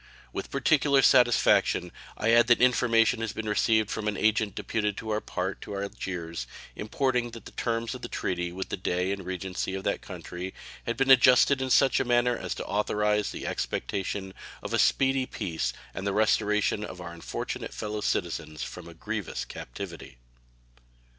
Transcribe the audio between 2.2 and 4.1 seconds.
add that information has been received from